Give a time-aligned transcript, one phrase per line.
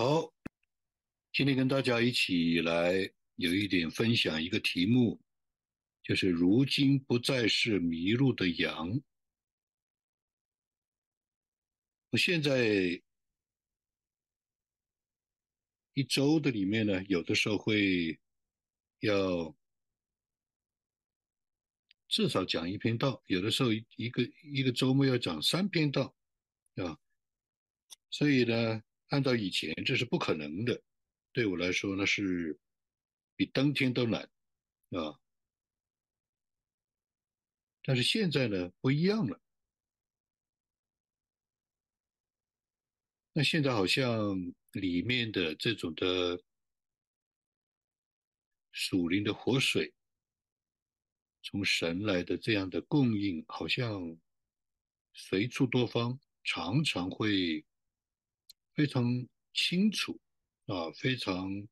[0.00, 0.32] 好，
[1.32, 2.92] 今天跟大家一起来
[3.34, 5.20] 有一点分享一个题目，
[6.04, 9.02] 就是如今不再是迷路的羊。
[12.10, 13.02] 我现在
[15.94, 18.20] 一周的里面呢，有的时候会
[19.00, 19.52] 要
[22.06, 26.14] 至少讲一篇道，有的时候一个一个周末要讲三篇道，
[26.76, 26.96] 啊，
[28.10, 28.80] 所以呢。
[29.08, 30.82] 按照以前，这是不可能的。
[31.32, 32.58] 对我来说，那是
[33.36, 34.22] 比登天都难
[34.90, 35.18] 啊。
[37.82, 39.40] 但是现在呢，不一样了。
[43.32, 44.36] 那现在好像
[44.72, 46.42] 里面的这种的
[48.72, 49.94] 属灵的活水，
[51.42, 54.18] 从神来的这样的供应，好像
[55.14, 57.64] 随处多方，常常会。
[58.78, 60.20] 非常清楚
[60.66, 61.66] 啊，非常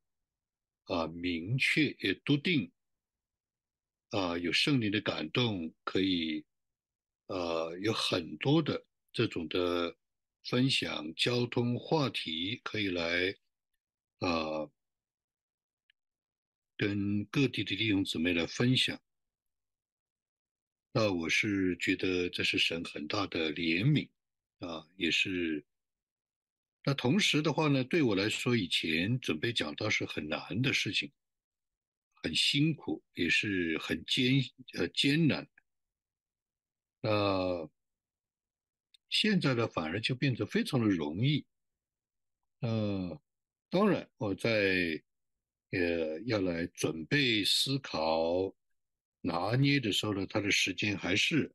[0.87, 2.73] 啊明确也笃定
[4.11, 6.45] 啊，有圣灵的感动，可以
[7.27, 7.37] 啊
[7.81, 9.97] 有很多的这种的
[10.43, 13.37] 分享交通话题，可以来
[14.19, 14.69] 啊
[16.77, 19.01] 跟各地的弟兄姊妹来分享。
[20.93, 24.09] 那我是觉得这是神很大的怜悯
[24.59, 25.65] 啊，也是。
[26.89, 31.11] 那同时的话呢，对我来说，以前准备讲道是很难的事情，
[32.23, 34.35] 很辛苦，也是很艰
[34.75, 35.49] 呃艰难。
[37.01, 37.69] 那
[39.09, 41.45] 现在呢，反而就变得非常的容易。
[42.61, 43.21] 呃，
[43.69, 45.03] 当然我在
[45.73, 48.55] 呃要来准备思考
[49.23, 51.53] 拿捏的时候呢，它的时间还是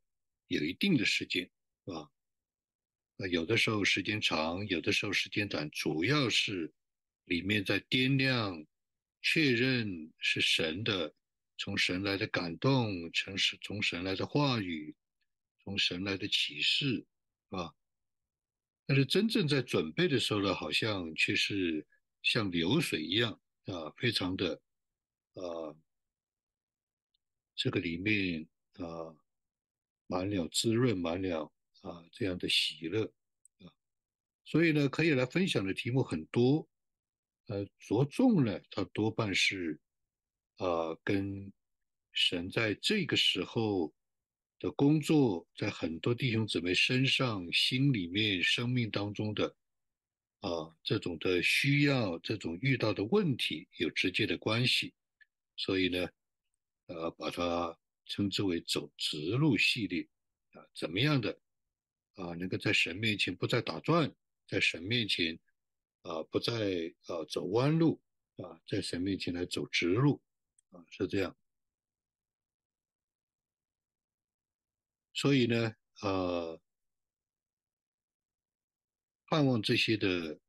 [0.48, 1.50] 有一定的时间，
[1.86, 2.12] 是吧？
[3.30, 6.74] 有的时候时间长，有的时候时间短，主要是
[7.26, 8.66] 里面在掂量、
[9.22, 11.14] 确认是神的，
[11.58, 14.96] 从神来的感动，从神从神来的话语，
[15.64, 17.06] 从神来的启示，
[17.50, 17.74] 啊。
[18.88, 21.86] 但是真正在准备的时候呢，好像却是
[22.24, 24.62] 像流水一样啊，非常的
[25.34, 25.76] 啊，
[27.56, 29.16] 这个里面啊，
[30.08, 31.52] 满了滋润，满了。
[31.82, 33.06] 啊，这样的喜乐
[33.60, 33.74] 啊，
[34.46, 36.68] 所以呢，可以来分享的题目很多，
[37.48, 39.80] 呃，着重呢，它多半是
[40.58, 41.52] 啊，跟
[42.12, 43.94] 神在这个时候
[44.60, 49.56] 的工作，在很多弟兄姊妹身上、心里面、生命当中的
[50.42, 54.94] 啊，这种的需要、这种遇到的问题有直接的关系，
[55.58, 56.10] 所以呢，
[56.86, 57.76] 呃，把它
[58.06, 60.08] 称之为走直路系列
[60.52, 61.40] 啊，怎么样的？
[62.16, 64.14] 啊，能够在神面前不再打转，
[64.48, 65.40] 在神面前
[66.02, 68.02] 啊不再啊走弯路
[68.38, 70.22] 啊，在神面前来走直路
[70.72, 71.36] 啊，是这样。
[75.14, 76.60] 所以呢，呃，
[79.26, 80.40] 盼望这些的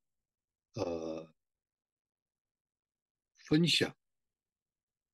[0.75, 1.33] 呃
[3.37, 3.97] 分享，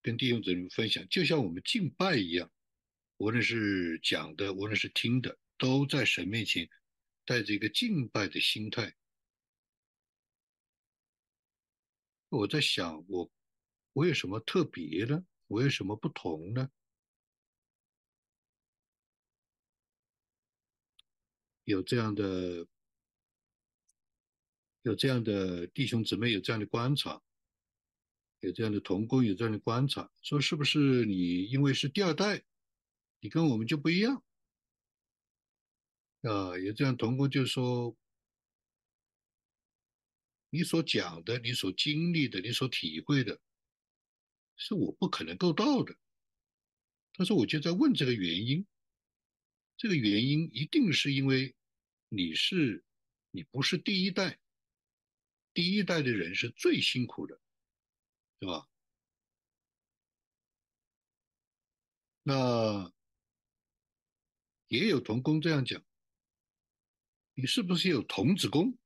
[0.00, 2.50] 跟弟兄姊妹分享，就像我们敬拜一样，
[3.16, 5.38] 无论是讲的，无论是听的。
[5.58, 6.70] 都在神面前
[7.26, 8.94] 带着一个敬拜的心态。
[12.30, 13.30] 我在想，我
[13.92, 15.26] 我有什么特别呢？
[15.46, 16.70] 我有什么不同呢？
[21.64, 22.66] 有这样的
[24.82, 27.20] 有这样的弟兄姊妹有这样的观察，
[28.40, 32.42] 有这样的同工有这样的观察，说是不是你因为是第二代，
[33.20, 34.22] 你跟我们就不一样？
[36.22, 37.96] 啊，有这样同工就说，
[40.50, 43.40] 你所讲的、你所经历的、你所体会的，
[44.56, 45.96] 是我不可能够到的。
[47.12, 48.66] 他说，我就在问这个原因，
[49.76, 51.54] 这个原因一定是因为
[52.08, 52.84] 你是，
[53.30, 54.40] 你不是第一代，
[55.54, 57.40] 第一代的人是最辛苦的，
[58.40, 58.68] 是吧？
[62.22, 62.92] 那
[64.66, 65.82] 也有同工这样讲。
[67.40, 68.76] 你是不是有童子功？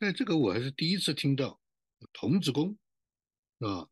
[0.00, 1.58] 哎，这个我还是第一次听到
[2.12, 2.78] 童子功，
[3.60, 3.88] 啊，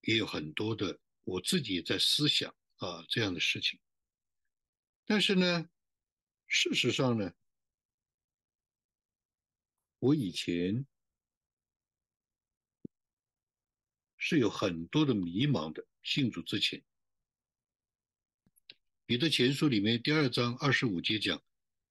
[0.00, 3.78] 也有很多的，我自己也在思想啊这样的事情。
[5.04, 5.68] 但是呢，
[6.46, 7.30] 事实上呢，
[9.98, 10.86] 我以前
[14.16, 16.82] 是有很多的迷茫的，信主之前。
[19.08, 21.42] 彼得前书里面第二章二十五节讲：“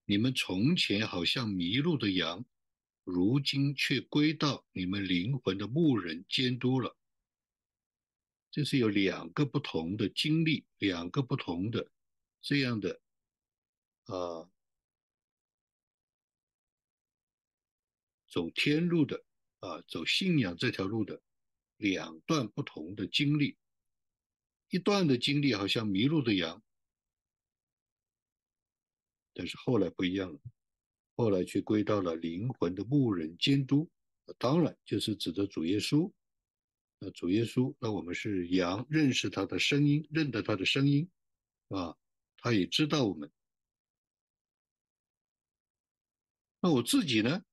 [0.06, 2.46] 你们从前好像迷路的羊，
[3.04, 6.96] 如今却归到你们灵魂的牧人监督了。
[8.52, 11.90] 这是有两个不同的经历，两个不同的
[12.40, 13.02] 这样的
[14.04, 14.48] 啊，
[18.30, 19.26] 走天路的
[19.62, 21.20] 啊，走信仰这条路的
[21.78, 23.58] 两段不同的经历。
[24.70, 26.62] 一段的经历好像迷路的羊，
[29.38, 30.40] 但是后来不一样了，
[31.16, 33.88] 后来却归到了灵魂的牧人监督，
[34.40, 36.12] 当然就是指的主耶稣。
[36.98, 41.08] 那主耶稣，那我们是羊，认识他的声音，认得他的声音，
[41.68, 41.96] 啊，
[42.38, 43.32] 他也知道我们。
[46.60, 47.46] 那我自己呢，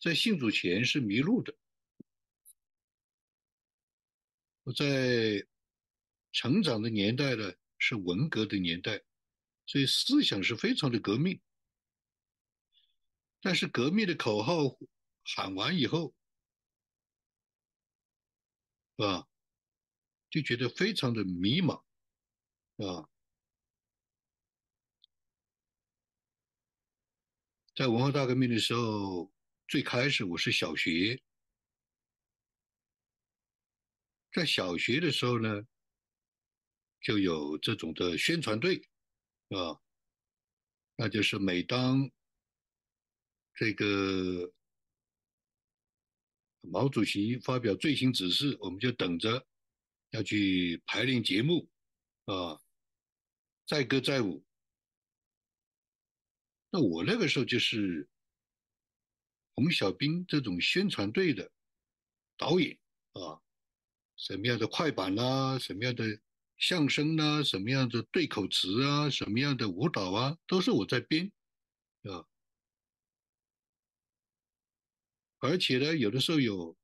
[0.00, 1.52] 在信主前是迷路的，
[4.62, 5.44] 我在。
[6.32, 9.02] 成长的年代呢是文革的年代，
[9.66, 11.40] 所以思想是非常的革命。
[13.40, 14.78] 但是革命的口号
[15.24, 16.14] 喊完以后，
[18.96, 19.26] 啊，
[20.30, 21.82] 就觉得非常的迷茫，
[22.76, 23.08] 啊，
[27.74, 29.32] 在文化大革命的时候，
[29.68, 31.22] 最开始我是小学，
[34.32, 35.66] 在小学的时候呢。
[36.98, 38.82] 就有这种的宣传队，
[39.50, 39.80] 啊，
[40.96, 42.10] 那就是每当
[43.54, 44.52] 这个
[46.62, 49.46] 毛主席发表最新指示，我们就等着
[50.10, 51.70] 要去排练节目，
[52.24, 52.60] 啊，
[53.66, 54.44] 载歌载舞。
[56.70, 58.08] 那我那个时候就是
[59.54, 61.50] 洪小兵这种宣传队的
[62.36, 62.76] 导演
[63.12, 63.40] 啊，
[64.16, 66.20] 什么样的快板啦，什么样的。
[66.58, 71.30] 相声啊，什么样的对口词啊，什么样的舞蹈啊，都是我在编，
[72.04, 72.26] 啊，
[75.38, 76.76] 而且呢，有的时候有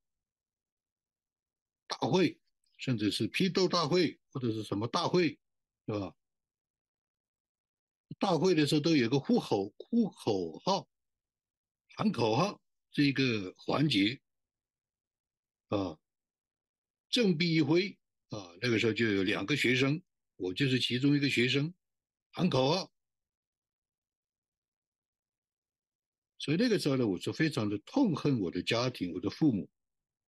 [1.87, 2.39] 大会，
[2.77, 5.39] 甚至是批斗大会或者是什么大会，
[5.87, 6.15] 是吧？
[8.19, 10.87] 大会的时候都有个呼口呼口号、
[11.95, 12.61] 喊口号
[12.91, 14.21] 这个环节，
[15.69, 15.97] 啊，
[17.09, 17.97] 振臂一挥。
[18.33, 20.01] 啊，那个时候就有两个学生，
[20.37, 21.71] 我就是其中一个学生，
[22.31, 22.91] 喊口号。
[26.39, 29.69] 所以那个时候呢，我是非常的痛恨我的家庭，我的父母，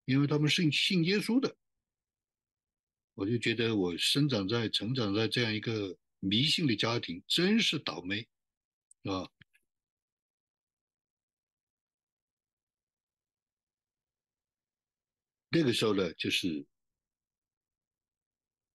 [0.04, 1.56] 因为他们信信耶稣的，
[3.14, 8.28] 我就觉得我生长在、成长在这样一个迷信的家庭，真是倒霉，
[9.04, 9.30] 啊。
[15.48, 16.66] 那个时候呢，就是。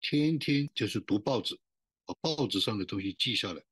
[0.01, 1.59] 天天就是读报纸，
[2.05, 3.63] 把报纸上的东西记下来。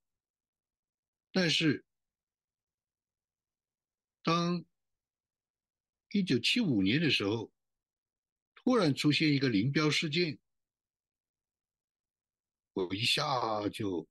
[1.31, 1.85] 但是，
[4.24, 4.63] 当
[6.12, 7.51] 一九七五年的时候，
[8.56, 10.38] 突然出现一个林彪事件，
[12.74, 14.07] 我一下就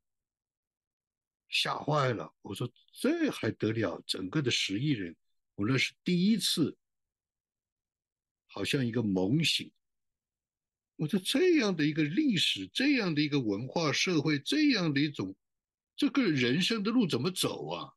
[1.48, 2.34] 吓坏了。
[2.42, 4.02] 我说：“这还得了？
[4.06, 5.14] 整个的十亿人，
[5.54, 6.76] 我那是第一次，
[8.46, 9.70] 好像一个猛醒。”
[10.96, 15.36] 我说这样的一个历史，这样的一个文化社会，这样的一种
[15.94, 17.92] 这个人生的路怎么走啊？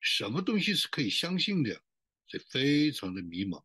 [0.00, 1.74] 什么东西是可以相信的？
[2.26, 3.62] 所以非常的迷茫。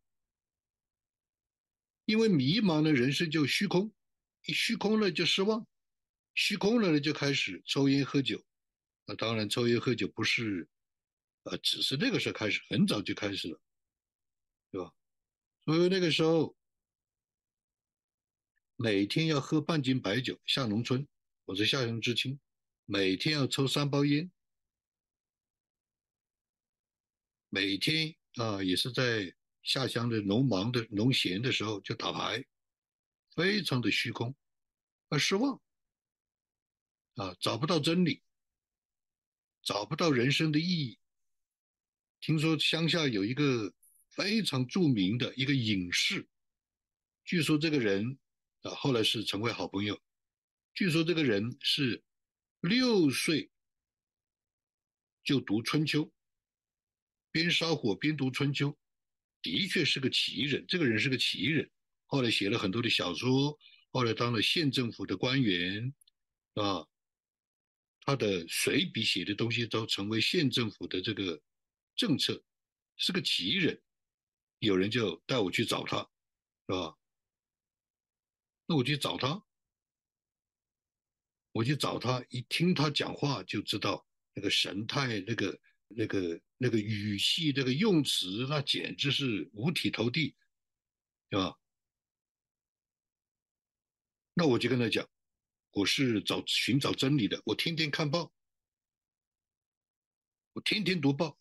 [2.04, 3.90] 因为迷茫的人生就虚空，
[4.44, 5.66] 一虚空了就失望，
[6.34, 8.44] 虚空了呢就开始抽烟喝酒。
[9.06, 10.68] 那当然，抽烟喝酒不是，
[11.44, 13.58] 呃，只是那个时候开始，很早就开始了，
[14.70, 14.92] 对吧？
[15.64, 16.54] 所以那个时候。
[18.82, 21.06] 每天要喝半斤白酒，下农村，
[21.44, 22.40] 我是下乡知青，
[22.84, 24.28] 每天要抽三包烟，
[27.48, 32.44] 每天啊也是在下乡的农忙的农闲的时候就打牌，
[33.36, 34.34] 非常的虚空，
[35.10, 35.62] 啊失望，
[37.14, 38.20] 啊找不到真理，
[39.62, 40.98] 找不到人生的意义。
[42.20, 43.72] 听说乡下有一个
[44.08, 46.26] 非常著名的一个隐士，
[47.24, 48.18] 据说这个人。
[48.62, 50.00] 啊，后来是成为好朋友。
[50.74, 52.02] 据说这个人是
[52.60, 53.50] 六岁
[55.22, 56.04] 就读《春秋》，
[57.30, 58.68] 边烧火边读《春秋》，
[59.42, 60.64] 的确是个奇人。
[60.66, 61.70] 这个人是个奇人，
[62.06, 63.58] 后来写了很多的小说，
[63.90, 65.92] 后来当了县政府的官员，
[66.54, 66.86] 啊，
[68.00, 71.40] 他的随笔写的东西都成为县政府的这个
[71.94, 72.42] 政策，
[72.96, 73.82] 是个奇人。
[74.60, 75.98] 有人就带我去找他，
[76.68, 76.96] 是吧？
[78.72, 79.44] 那我去找他，
[81.52, 90.34] 我去找他，一听他讲话就知道那个神态，那个那个那个语气，那个用词，那简直是五体投地，
[91.28, 91.54] 对吧？
[94.32, 95.06] 那我就跟他讲，
[95.72, 98.32] 我是找寻找真理的，我天天看报，
[100.54, 101.38] 我天天读报。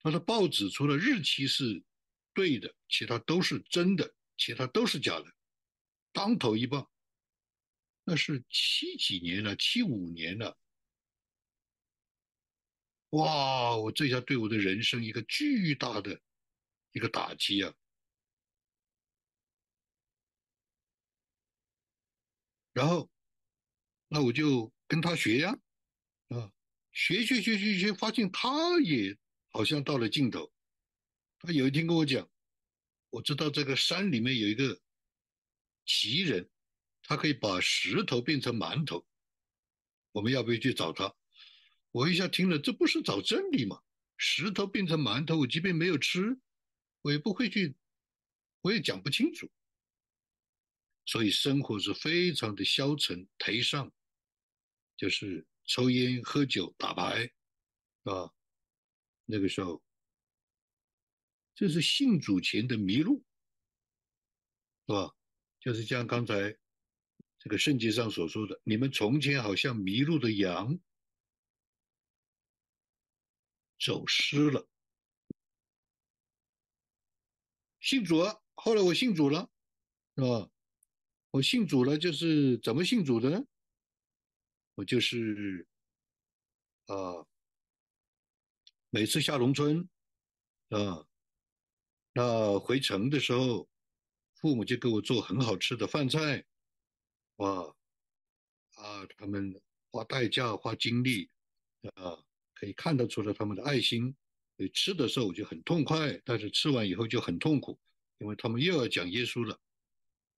[0.00, 1.82] 他说报纸除了日期是
[2.32, 5.34] 对的，其他都是真的，其他都是假的，
[6.12, 6.90] 当头一棒。
[8.04, 10.58] 那是七几年了，七五年了。
[13.10, 13.74] 哇！
[13.76, 16.20] 我这下对我的人生一个巨大的
[16.92, 17.74] 一个打击啊！
[22.72, 23.10] 然后，
[24.08, 25.58] 那我就跟他学呀，
[26.28, 26.52] 啊，
[26.92, 29.16] 学学学学学，发现他也
[29.48, 30.52] 好像到了尽头。
[31.38, 32.30] 他有一天跟我讲，
[33.10, 34.78] 我知道这个山里面有一个
[35.88, 36.48] 奇人，
[37.02, 39.08] 他可以把石头变成馒头，
[40.12, 41.16] 我们要不要去找他？
[41.90, 43.82] 我一下听了，这不是找真理吗？
[44.18, 46.38] 石头变成馒头，我即便没有吃，
[47.00, 47.74] 我也不会去，
[48.60, 49.50] 我也讲不清楚。
[51.06, 53.90] 所以生活是非常的消沉颓丧，
[54.94, 57.32] 就是抽烟喝酒打牌，
[58.02, 58.30] 啊，
[59.24, 59.82] 那个时候，
[61.54, 63.24] 这是信主前的迷路，
[64.86, 65.14] 是吧？
[65.60, 66.56] 就是像刚才
[67.38, 70.78] 这个圣经上所说的，你们从前好像迷路的羊，
[73.78, 74.68] 走失了。
[77.80, 79.50] 信主了，后来我信主了，
[80.16, 80.50] 是吧？
[81.30, 83.44] 我信主了，就是怎么信主的呢？
[84.74, 85.66] 我就是
[86.86, 87.26] 啊，
[88.90, 89.88] 每次下农村
[90.70, 91.06] 啊，
[92.12, 93.68] 那回城的时候，
[94.40, 96.44] 父母就给我做很好吃的饭菜，
[97.36, 97.74] 哇
[98.74, 101.28] 啊，他们花代价花精力
[101.94, 104.16] 啊，可以看得出来他们的爱心。
[104.56, 107.78] 所以吃的时候我就很痛快，但是吃完以后就很痛苦，
[108.18, 109.60] 因为他们又要讲耶稣了。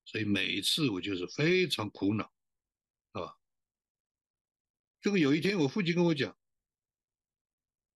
[0.04, 2.32] 所以每一次我就是非常苦恼，
[3.12, 3.36] 啊，
[5.00, 6.36] 这个有一天我父亲跟我讲，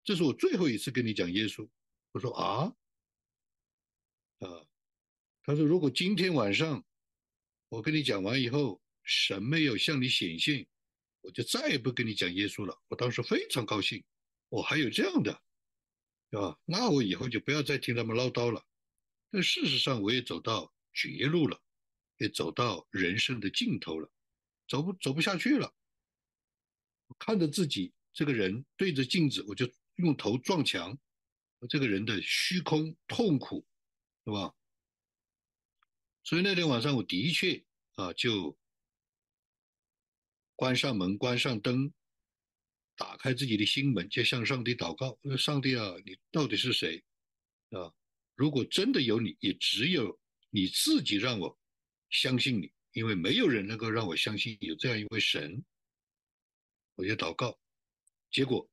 [0.05, 1.69] 这是我最后一次跟你讲耶稣。
[2.13, 2.77] 我说啊，
[4.41, 4.67] 啊，
[5.45, 6.85] 他说如果今天晚上
[7.69, 10.67] 我跟你讲完以后，神没有向你显现，
[11.21, 12.81] 我就再也不跟你讲耶稣了。
[12.89, 14.03] 我当时非常高兴，
[14.49, 15.43] 我还有这样的，
[16.31, 16.59] 对吧？
[16.65, 18.65] 那我以后就不要再听他们唠叨了。
[19.31, 21.61] 但事实上我也走到绝路了。
[22.19, 24.09] 也走到人生的尽头了，
[24.69, 25.75] 走不走不下去了。
[27.09, 30.97] 我看着自己这个人对着镜子，我就用头撞墙。
[31.69, 33.67] 这个人的虚空痛苦，
[34.25, 34.55] 是吧？
[36.25, 37.65] 所以那天晚上，我的确
[37.95, 38.57] 啊，就
[40.55, 41.93] 关上门，关上灯，
[42.97, 47.03] 打开自己的心门，就向上帝祷告：说上帝啊，你到底是谁？
[47.71, 47.93] 啊，
[48.35, 51.59] 如果真的有你，也只有你自己让我。
[52.11, 55.65] 相信你，因为没有人能够让我相信有这样一位神。
[56.95, 57.59] 我就祷告，
[58.31, 58.69] 结果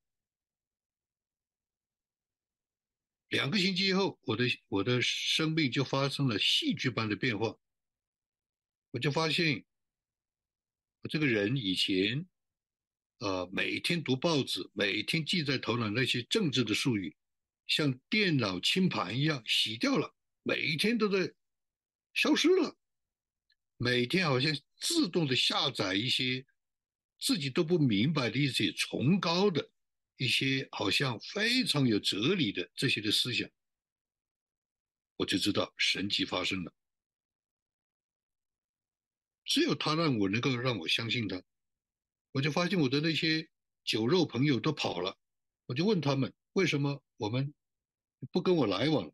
[3.29, 7.55] 两个星期以后，我的我的生命就发生了戏剧般的变化。
[8.91, 9.63] 我就发现，
[11.01, 12.27] 我这个人以前，
[13.19, 17.15] 呃，每天读报纸，每天记在头脑那些政治的术语，
[17.67, 21.31] 像电脑清盘一样洗掉了，每一天都在
[22.15, 22.75] 消失了。
[23.77, 26.45] 每天好像自动的下载一些
[27.19, 29.69] 自己都不明白的一些崇高的、
[30.19, 33.49] 一些好像非常有哲理的这些的思想，
[35.15, 36.73] 我就知道神迹发生了。
[39.45, 41.41] 只有他让我能够让我相信他，
[42.33, 43.49] 我就发现我的那些
[43.85, 45.17] 酒肉朋友都跑了，
[45.67, 47.53] 我就问他们为什么我们
[48.29, 49.09] 不跟我来往？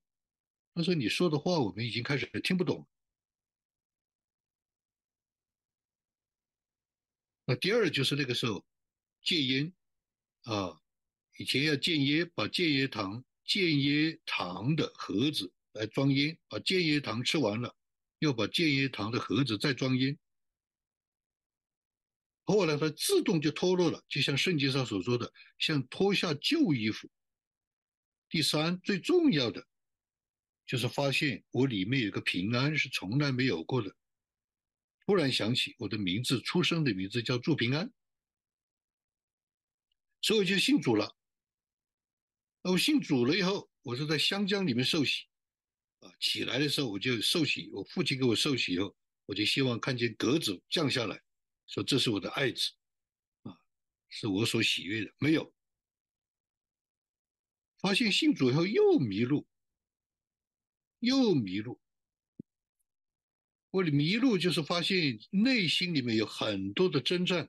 [0.73, 2.87] 他说你说的话我们已经开始听不懂。
[7.45, 8.65] 那第二就是那个时候
[9.21, 9.71] 戒烟
[10.45, 10.81] 啊，
[11.37, 17.75] 以前要戒烟，把戒烟糖、戒烟糖的盒子来装烟，把戒烟糖吃完了，
[18.19, 20.17] 又把戒烟糖的盒子再装烟。
[22.45, 27.09] 后来它自动就脱落了，就像圣经上所说的，像脱下旧衣服。
[28.29, 29.67] 第三，最重要的
[30.65, 33.93] 就是发现我里面有个平安是从来没有过的。
[35.05, 37.91] 突然想起我的名字，出生的名字叫祝平安，
[40.21, 41.15] 所以就信主了。
[42.71, 45.25] 我信主了以后，我是在湘江里面受洗，
[45.99, 48.95] 啊，起来的时候我就受洗，我父亲给我受洗以后，
[49.27, 51.21] 我就希望看见格子降下来，
[51.67, 52.71] 说这是我的爱子，
[53.43, 53.55] 啊，
[54.09, 55.53] 是我所喜悦的，没有。
[57.77, 59.47] 发现信主以后又迷路，
[60.99, 61.79] 又迷路。
[63.69, 67.47] 我的迷路就是发现内心里面有很多的征战，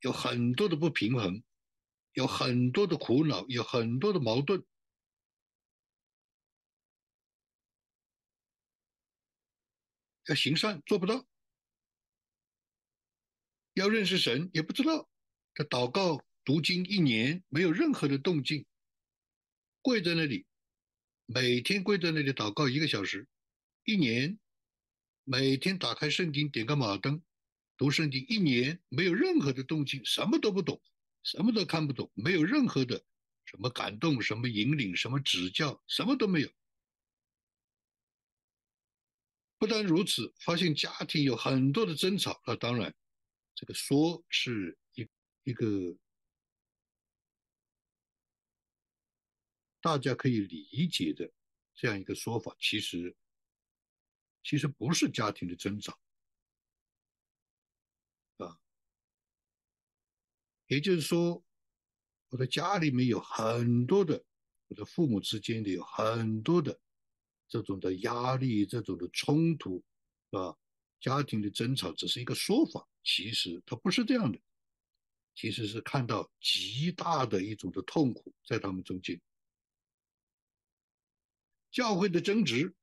[0.00, 1.44] 有很多的不平衡，
[2.12, 4.64] 有很多的苦恼，有很多的矛盾。
[10.26, 11.26] 要行善做不到，
[13.72, 15.08] 要认识神也不知道。
[15.54, 18.66] 他祷告读经一年没有任何的动静，
[19.80, 20.46] 跪在那里，
[21.24, 23.26] 每天跪在那里祷告一个小时，
[23.84, 24.38] 一年，
[25.24, 27.22] 每天打开圣经点个马灯，
[27.78, 30.80] 读圣经一年没有任何的动静，什么都不懂，
[31.30, 33.04] 什么都看不懂，没有任何的
[33.44, 36.50] 什么感动、什么引领、什么指教，什么都没有。
[39.58, 42.40] 不但如此，发现家庭有很多的争吵。
[42.46, 42.94] 那当然，
[43.54, 45.06] 这个说是一
[45.44, 45.94] 一个
[49.82, 51.30] 大家可以理解的
[51.74, 53.14] 这样一个说法，其实
[54.42, 56.00] 其实不是家庭的争吵
[60.68, 61.44] 也就是说，
[62.30, 64.24] 我的家里面有很多的，
[64.68, 66.80] 我的父母之间的有很多的。
[67.50, 69.82] 这种的压力，这种的冲突，
[70.30, 70.54] 是吧？
[71.00, 74.38] 家庭的争吵只是一个说法，其实它不是这样的，
[75.34, 79.18] 其实是看到极大的一种的痛苦在他们中间。
[81.70, 82.74] 教会的争执，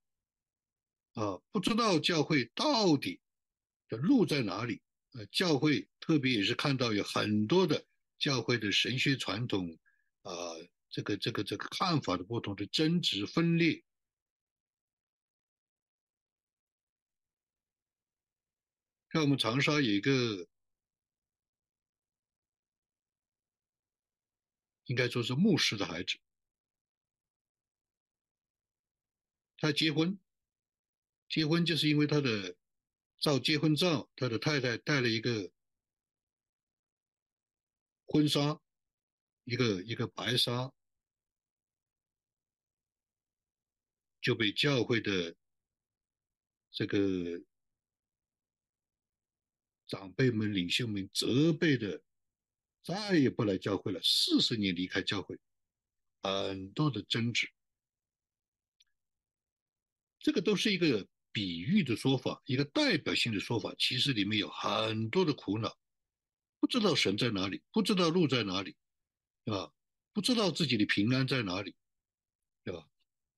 [1.13, 3.22] 啊，不知道教会到底
[3.88, 4.82] 的路在哪里？
[5.12, 7.83] 呃，教会特别也是看到有很多的
[8.19, 9.79] 教会的神学传统，
[10.21, 10.31] 啊，
[10.91, 13.83] 这个这个这个看法的不同的争执分裂。
[19.12, 20.47] 像我们长沙有一个，
[24.85, 26.19] 应该说是牧师的孩子，
[29.58, 30.19] 他结婚，
[31.30, 32.56] 结婚就是因为他的
[33.19, 35.51] 照结婚照，他的太太带了一个
[38.06, 38.60] 婚纱，
[39.44, 40.72] 一个一个白纱，
[44.22, 45.36] 就被教会的
[46.72, 47.44] 这个。
[49.88, 52.02] 长辈们、领袖们责备的，
[52.84, 54.02] 再也不来教会了。
[54.02, 55.39] 四十年离开教会，
[56.24, 57.48] 很多的争执，
[60.18, 63.76] 这个都是一个比喻的说法，一个代表性的说法。
[63.78, 65.78] 其实里面有很多的苦恼，
[66.60, 68.76] 不知道神在哪里，不知道路在哪里，
[69.46, 69.72] 啊？
[70.13, 71.76] 不知道自己的平安在哪里，
[72.63, 72.88] 对吧？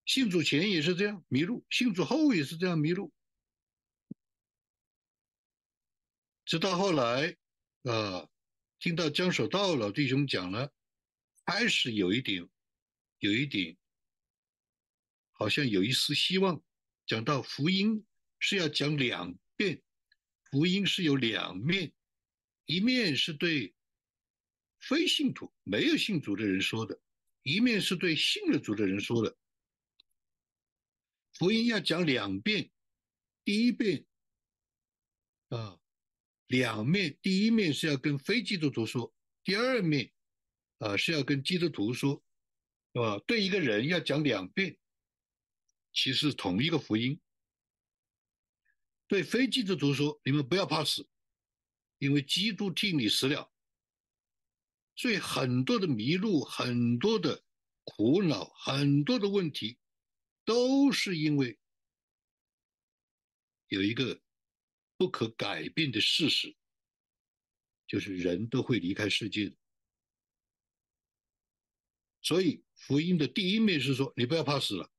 [0.06, 3.12] 信主前也是这样迷路，信主后也是这样迷路。
[6.46, 7.36] 直到后来，
[7.84, 8.30] 啊，
[8.80, 10.72] 听到江守道老弟兄讲了，
[11.46, 12.48] 开始有一点，
[13.20, 13.76] 有一点，
[15.32, 16.64] 好像有一丝希望。
[17.06, 18.06] 讲到福音
[18.38, 19.82] 是要讲两遍，
[20.52, 21.92] 福音是有两面，
[22.68, 23.74] 一面是对
[24.80, 27.02] 非信徒、没有信主的人说的，
[27.42, 29.36] 一面是对信了主的人说的。
[31.34, 32.70] 福音要讲两遍，
[33.44, 34.06] 第一遍，
[35.50, 35.80] 啊。
[36.48, 40.14] 两面，第一面是要跟非基督徒说，第二面，
[40.78, 42.24] 啊是要跟基督徒说，
[42.94, 43.20] 是吧？
[43.28, 44.78] 对一个人要讲两遍，
[45.92, 47.20] 其实同一个福音。
[49.08, 51.06] 对非基督徒说，你们不要怕死，
[51.98, 53.52] 因为基督替你死了。
[54.96, 57.44] 所以很多的迷路，很多的
[57.84, 59.78] 苦恼，很多的问题，
[60.46, 61.60] 都是因为
[63.68, 64.22] 有一个。
[65.00, 66.56] 不可改变的事实，
[67.86, 69.56] 就是人都会离开世界。
[72.24, 74.92] 所以福音的第一面是说，你不要怕死了，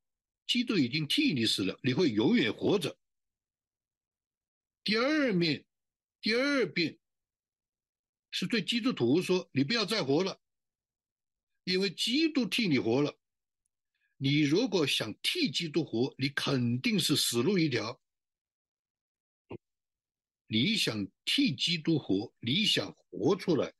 [0.46, 2.96] 基督已经替你死了，你会永远活着。
[4.84, 5.66] 第二面，
[6.20, 6.98] 第二遍
[8.30, 10.40] 是对基督徒说，你不要再活了，
[11.64, 13.18] 因为基督替你活了。
[14.16, 18.02] 你如果想替基督活，你肯定是死路一条。
[20.48, 23.72] 你想替基督活，你想活出来，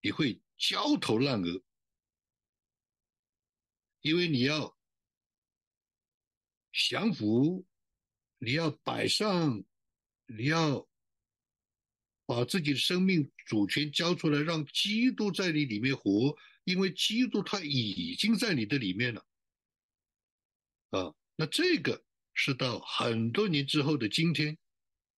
[0.00, 1.62] 你会焦头烂额，
[4.00, 4.78] 因为你要
[6.72, 7.66] 降服，
[8.38, 9.62] 你要摆上，
[10.26, 10.88] 你要
[12.26, 19.26] 把自己的生命主权交出来，让基督在你里面活，因为基督他已经在你的里面了，
[20.90, 24.58] 啊，那这个是到很多年之后的今天。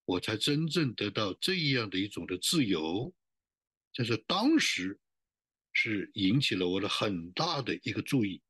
[0.05, 3.13] 我才真正得到这样的一种的自由，
[3.93, 4.99] 这是当时
[5.71, 8.41] 是引起了我的很大的一个注意。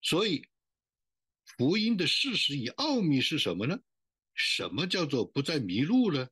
[0.00, 0.42] 所以，
[1.58, 3.78] 福音的事实与奥秘是什么呢？
[4.38, 6.28] 什么叫做不再迷路呢？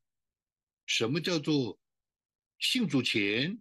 [0.87, 1.81] 什么叫做
[2.61, 3.61] 信主前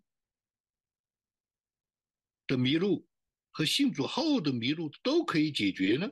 [2.46, 3.08] 的迷路
[3.50, 6.08] 和信主后的迷路都可以解决呢？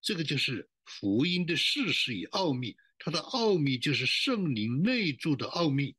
[0.00, 5.94] 这个就是福音的事实与奥秘，它的奥秘就是圣灵内住的奥秘，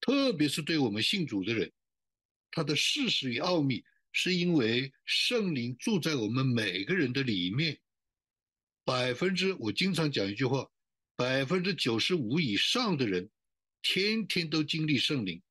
[0.00, 1.72] 特别是对我们信主的人。
[2.52, 7.78] 它的事实与奥秘，是因为圣灵住在我们每个人的里面。
[8.84, 10.70] 百分之，我经常讲一句话，
[11.16, 13.28] 百分之九十五以上的人，
[13.82, 15.42] 天天都经历圣灵，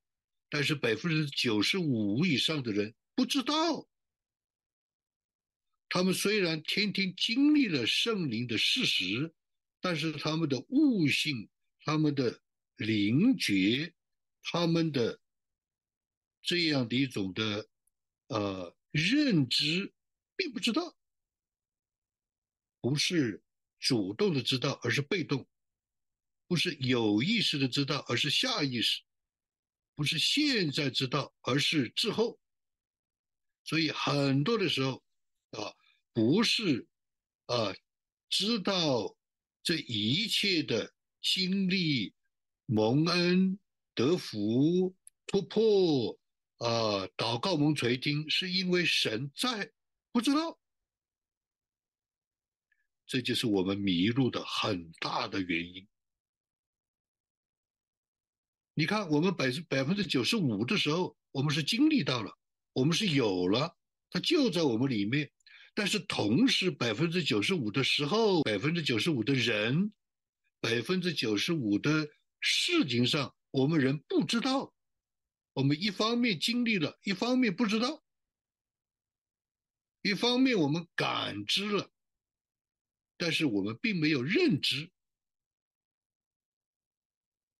[0.49, 3.87] 但是百分之九十五以上的人不知道。
[5.89, 9.33] 他们虽然天天经历了圣灵的事实，
[9.81, 11.49] 但是他们的悟性、
[11.83, 12.39] 他们的
[12.77, 13.93] 灵觉、
[14.41, 15.19] 他们的。
[16.45, 17.69] 这样的一种的
[18.33, 19.93] 呃认知，
[20.35, 20.95] 并不知道，
[22.81, 23.43] 不是
[23.79, 25.45] 主动的知道，而是被动；
[26.47, 29.03] 不是有意识的知道，而是下意识；
[29.93, 32.39] 不是现在知道，而是之后。
[33.63, 35.03] 所以很多的时候
[35.51, 35.71] 啊，
[36.11, 36.87] 不是
[37.45, 37.71] 啊
[38.29, 39.15] 知道
[39.61, 40.91] 这一切的
[41.21, 42.15] 经历、
[42.65, 43.59] 蒙恩、
[43.93, 44.95] 得福、
[45.27, 46.19] 突破。
[46.63, 49.69] 啊，祷告蒙垂听，是因为神在，
[50.13, 50.57] 不知道，
[53.05, 55.85] 这就是我们迷路的很大的原因。
[58.75, 62.31] 你看，我们百百分之九十五的时候，我们是经历到了，
[62.71, 63.75] 我们是有了，
[64.09, 65.29] 它就在我们里面。
[65.73, 69.91] 但是同时，百分之九十五的时候，百分之九十五的人，
[70.61, 72.07] 百分之九十五的
[72.39, 74.73] 事情上，我们人不知道。
[75.53, 78.03] 我们一方面经历了，一方面不知道；
[80.01, 81.91] 一方面我们感知了，
[83.17, 84.91] 但是我们并没有认知。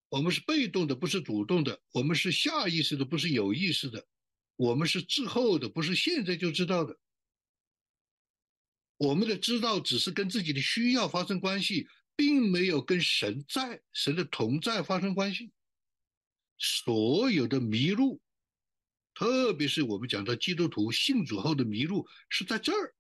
[0.10, 4.00] 我们是被动的，不是主动的；我们是下意识的，不是有意识的；
[4.56, 7.00] 我们是滞后的，不是现在就知道的。
[8.98, 15.52] 我们的知道只是跟自己的需要发生关系，并没有跟神在、神的同在发生关系。
[16.66, 18.22] 所有的迷路，
[19.14, 22.96] 特别是我们讲到基督徒信主后的迷路，是在这儿。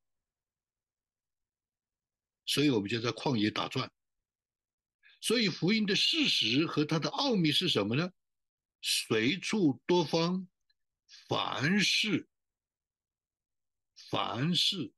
[2.45, 3.89] 所以我们就在旷野打转。
[5.21, 8.12] 所以福音的事实和它的奥秘是什么呢？
[8.82, 10.45] 随处多方，
[11.30, 12.28] 凡事，
[14.10, 14.91] 凡事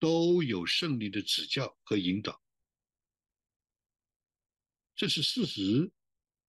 [0.00, 2.42] 都有胜利的指教和引导，
[4.96, 5.92] 这是事实。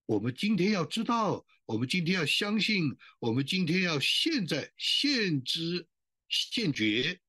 [0.07, 5.85] 我们今天要知道，我们今天要相信，我们今天要现在现知
[6.29, 7.19] 现觉，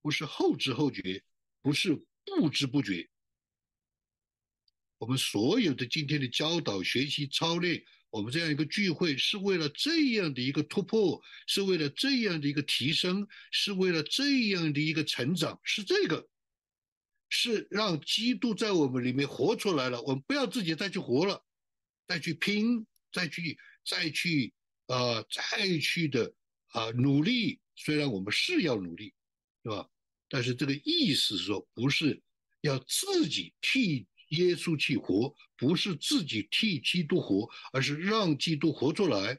[0.00, 1.24] 不是后知后觉，
[1.60, 3.10] 不是不知不觉。
[4.98, 16.28] 我们所有的今天的教导、学习、操练，我们这样一个聚会，是为了这样的一个突破，是为了这样的一个提升，是为了这样的一个成长，是这个，
[17.28, 20.00] 是让基督在我们里面活出来了。
[20.02, 21.43] 我们不要自己再去活了。
[22.06, 24.52] 再去拼，再去，再去，
[24.86, 26.34] 呃，再去的
[26.68, 27.60] 啊，努力。
[27.76, 29.14] 虽然我们是要努力，
[29.62, 29.88] 是吧？
[30.28, 32.22] 但是这个意思是说，不是
[32.60, 39.38] 要自己替耶稣去活，不是自己替基督活，而是让基督活出来。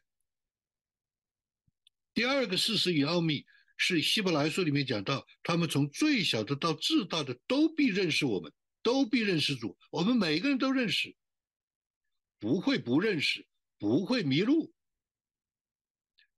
[2.13, 3.45] 第二个事实与奥秘
[3.77, 8.51] 是希伯来书里面讲到，他们从最小的到至大的都必认识我们，
[8.81, 11.15] 都必认识主，我们每个人都认识。
[12.45, 13.47] 不会不认识，
[13.79, 14.71] 不会迷路。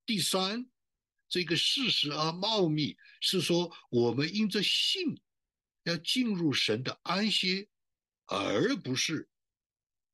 [0.05, 0.71] 第三，
[1.27, 5.19] 这个事实啊，茂密是说，我们因着信，
[5.83, 7.67] 要进入神的安歇，
[8.25, 9.27] 而不是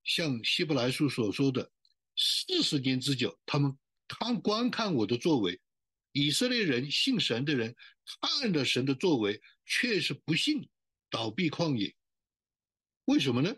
[0.03, 1.71] 像希伯来书所说的
[2.15, 3.77] 四十年之久，他们
[4.07, 5.61] 看观看我的作为。
[6.11, 7.75] 以色列人信神的人
[8.19, 10.67] 看了神的作为，却是不信，
[11.11, 11.95] 倒闭旷野。
[13.05, 13.55] 为什么呢？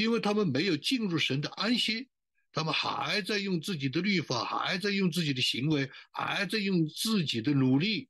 [0.00, 2.08] 因为他们没有进入神的安息，
[2.52, 8.08] 他们还在用自己的律法，还在用自己的行为，还在用自己的努力，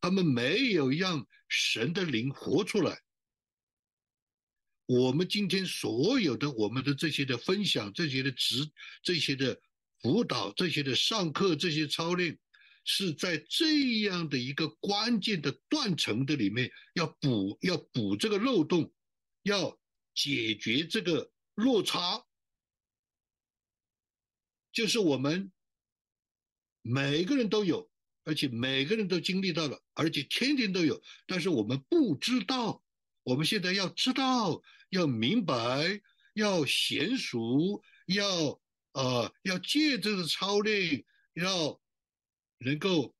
[0.00, 3.00] 他们没有让神的灵活出来。
[4.84, 8.70] 我们今天所有的我们的这些的分享，这些的指，
[9.02, 9.58] 这些的
[10.02, 12.38] 辅导，这些的上课，这些操练，
[12.84, 18.92] 是在这样的一个关键的断层的里面，要补要补这个漏洞。
[19.44, 19.79] 要
[20.22, 22.26] 解决这个落差，
[24.70, 25.50] 就是我们
[26.82, 27.90] 每个人都有，
[28.24, 32.84] 而且每个人都经历到了，而且天天都有，但是我们不知道。
[33.22, 36.02] 我们现在要知道，要明白，
[36.34, 38.60] 要娴熟，要
[38.92, 41.02] 呃，要借这个操练，
[41.32, 41.80] 要
[42.58, 43.14] 能够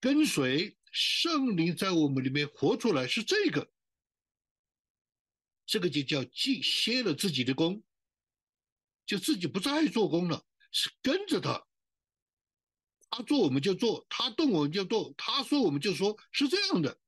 [0.00, 3.68] 跟随圣灵在我们里面活出来，是这个。
[5.68, 7.82] 这个就叫既歇了自己的功，
[9.04, 11.66] 就自己不再做工了，是跟着他，
[13.10, 16.98] 他做我们就做，他动我们就动，他说我们就说，是这样的。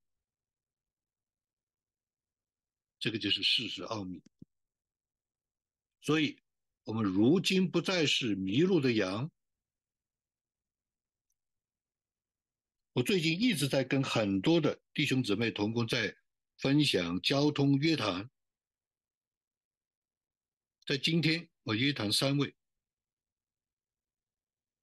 [2.98, 4.22] 这个就是事实奥秘。
[6.02, 6.38] 所以，
[6.84, 9.30] 我们如今不再是迷路的羊。
[12.92, 16.14] 我最近一直在跟很多的弟兄姊妹同工在
[16.58, 18.30] 分享交通约谈。
[20.90, 22.52] 在今天，我约谈三位。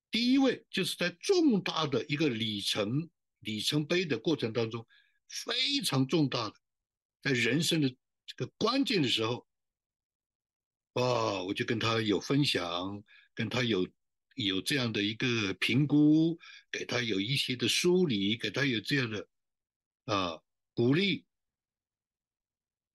[0.09, 4.87] 第一位就是在重大的一个里程里程碑的过程当中，
[5.27, 6.55] 非常重大的，
[7.21, 7.89] 在人生的
[8.25, 9.45] 这个关键的时候，
[10.93, 13.03] 啊，我就跟他有分享，
[13.35, 13.85] 跟他有
[14.35, 16.39] 有这样的一个评估，
[16.71, 19.27] 给他有一些的梳理，给他有这样的
[20.05, 20.41] 啊
[20.73, 21.26] 鼓励。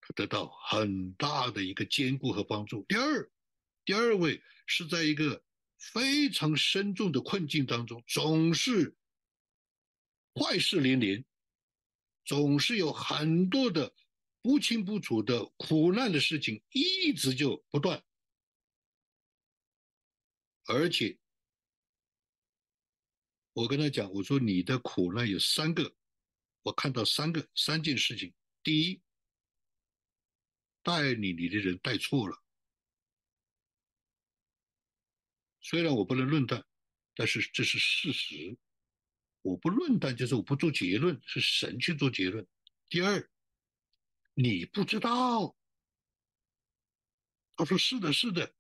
[0.05, 2.85] 他得到很大的一个兼顾和帮助。
[2.89, 3.31] 第二，
[3.85, 5.45] 第二位是在一个
[5.79, 8.97] 非常深重的困境当中，总是
[10.35, 11.25] 坏事连连，
[12.25, 13.95] 总是有很多的
[14.43, 18.03] 不清不楚的苦难的事情，一直就不断，
[20.65, 21.17] 而且
[23.53, 25.95] 我跟他讲，我说你的苦难有三个，
[26.63, 28.35] 我看到三个三件事情，
[28.65, 29.01] 第一。
[30.83, 32.43] 带你你的人带错了，
[35.61, 36.65] 虽然我不能论断，
[37.15, 38.57] 但是这是事实。
[39.43, 42.47] 我不论断，就是我不做结论，是神去做结论。
[42.89, 43.31] 第二，
[44.35, 45.57] 你不知道。
[47.57, 48.55] 他说是的，是的。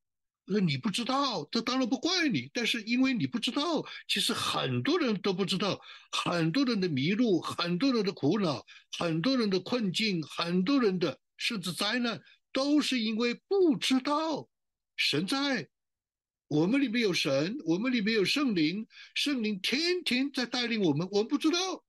[0.44, 2.50] 那你不知道，这当然不怪你。
[2.52, 8.64] 但是因为你不知道，其实很多人都不知道，很多人的迷路，很多人的苦恼，
[8.98, 11.18] 很多人的困境，很多人的。
[11.38, 14.48] 甚至灾难都是因为不知道
[14.96, 15.68] 神在
[16.46, 21.85] 我们里面有神，我们里面有圣灵，圣灵天天在带领我们，我们不知道。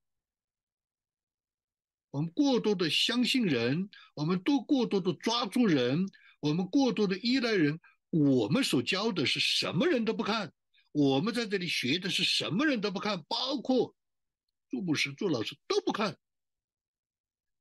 [2.10, 6.08] 我们过多的相信人，我们都过多的抓住人，
[6.40, 7.80] 我们过多的依赖人。
[8.14, 10.54] 我们所教的是什么人都不看，
[10.92, 13.96] 我们在这里学的是什么人都不看，包括
[14.70, 16.16] 做牧师、做老师都不看。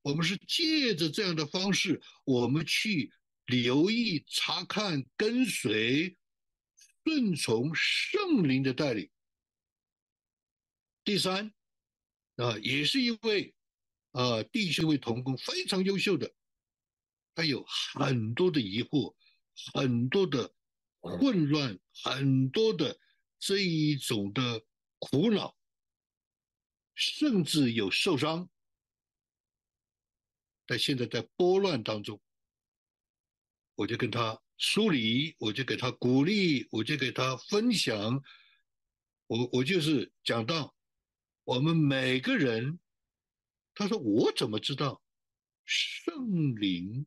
[0.03, 3.11] 我们是借着这样的方式，我们去
[3.47, 6.19] 留意、查看、跟随、
[7.03, 9.11] 顺从圣灵的带领。
[11.03, 11.51] 第三，
[12.37, 13.55] 啊，也是一位
[14.11, 16.31] 啊弟兄、位同工，非常优秀的，
[17.35, 19.15] 他有很多的疑惑，
[19.75, 20.55] 很多的
[21.01, 22.99] 混乱，很多的
[23.39, 24.65] 这一种的
[24.99, 25.57] 苦恼，
[26.95, 28.49] 甚至有受伤。
[30.65, 32.21] 但现在在波乱当中，
[33.75, 38.23] 我就跟他梳理，我就给他鼓励，我就给他分享。
[39.27, 40.75] 我我就是讲到
[41.45, 42.79] 我们每个人，
[43.75, 45.03] 他说我怎么知道
[45.65, 47.07] 圣灵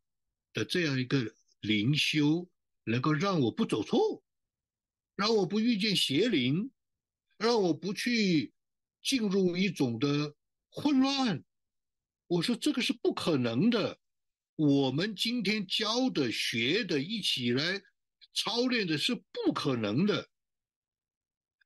[0.52, 1.34] 的这样一个
[1.66, 2.48] 灵修
[2.84, 4.24] 能够让我不走错，
[5.16, 6.72] 让我不遇见邪灵，
[7.38, 8.54] 让我不去
[9.02, 10.36] 进入一种的
[10.70, 11.44] 混乱。
[12.28, 14.00] 我说这个是不可能的，
[14.56, 17.82] 我们今天教的、学的，一起来
[18.34, 20.30] 操练的是不可能的。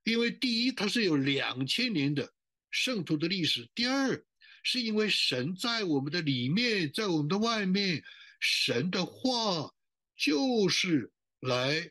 [0.03, 2.33] 因为第一，它是有两千年的
[2.71, 4.25] 圣徒的历史；第二，
[4.63, 8.03] 是因为神在我们的里面，在我们的外面，
[8.39, 9.71] 神的话
[10.19, 11.89] 就是来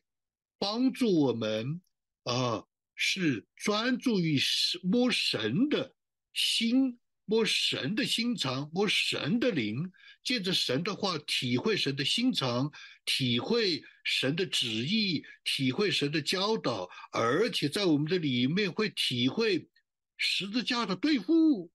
[0.59, 1.81] 帮助我们
[2.25, 2.65] 啊，
[2.95, 4.39] 是专注于
[4.83, 5.95] 摸神的
[6.35, 7.01] 心。
[7.31, 9.93] 摸神的心肠，摸神的灵，
[10.25, 12.73] 借着神的话体会神的心肠，
[13.05, 19.69] 体会神的旨意，体会神的教导，而且在我们的里面会体会
[20.17, 21.71] 十字架的对付，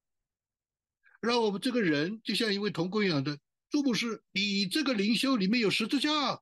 [1.22, 3.38] 让我们这个人就像一位童工一样的，
[3.74, 6.40] 朱牧师，你这个灵修里面有十字架，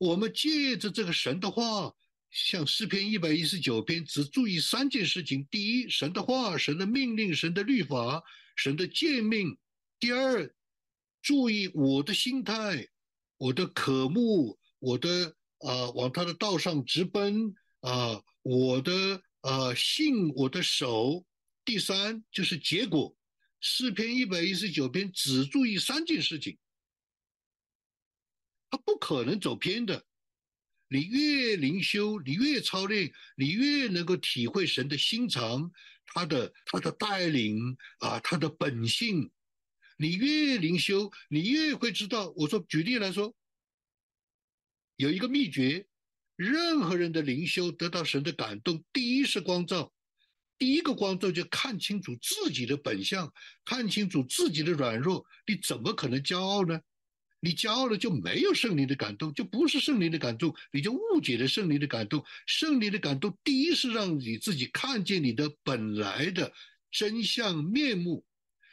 [0.00, 1.94] 我们借着这个神的话。
[2.28, 8.20] 像诗篇一百一十九篇，只注意三件事情：第一，神的话、神的命令、神的律法、
[8.56, 9.56] 神的诫命；
[10.00, 10.52] 第二，
[11.22, 12.88] 注意我的心态，
[13.36, 21.24] 我的渴慕，我的啊往他的道上直奔啊，我的啊信，我的手。
[21.64, 23.16] 第三就是结果，
[23.66, 26.58] 诗篇一百一十九篇只注意三件事情，
[28.68, 30.04] 他不可能走偏的。
[30.88, 35.72] 你越灵修，你越操练，你越能够体会神的心肠，
[36.04, 39.32] 他的他的带领啊，他的本性。
[39.96, 42.34] 你越灵修，你越会知道。
[42.36, 43.34] 我说举例来说，
[44.96, 45.86] 有一个秘诀：
[46.36, 49.90] 任何人的灵修得到神的感动，第一是光照。
[50.64, 53.30] 第一个光照就看清楚自己的本相，
[53.66, 56.80] 看清楚自己的软弱，你怎么可能骄傲呢？
[57.38, 62.24] 你骄傲了就没有圣灵的感动，就不是圣灵的感动，你就误解了圣灵的感动。
[62.46, 66.50] 圣灵的感动，第一是让你自己看见你的本来的
[66.90, 68.24] 真相面目，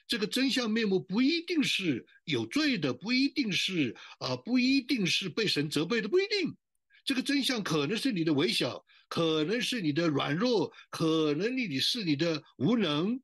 [0.08, 6.56] 这个真相面目不一定是有罪的，不一定是啊，不一定是被神责备的，不一定。
[7.04, 13.22] 这个真相可能是你的微小，可能是你的软弱，可能你是你的无能。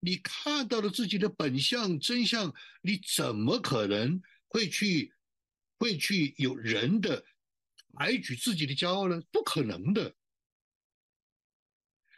[0.00, 5.12] 你看到了自己的本相真相，你怎么可能会去
[5.78, 7.22] 会去有人的
[7.92, 9.20] 抬举自己的骄傲呢？
[9.30, 10.14] 不可能的。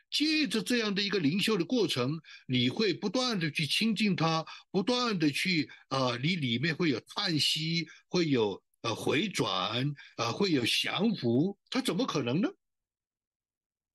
[0.08, 8.62] 借着这样的一个灵修的过程，你会不断的去亲近他，不断的去啊，你里面会有叹息，会有。
[8.82, 12.48] 呃，回转啊，会有降服，他怎么可能呢？